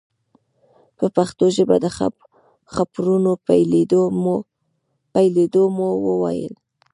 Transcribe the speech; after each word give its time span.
په 0.97 1.05
پښتو 1.15 1.45
ژبه 1.55 1.75
د 1.83 1.85
خپرونو 2.75 3.31
پیلېدو 5.17 5.63
مو 5.77 5.89
وویل. 6.07 6.53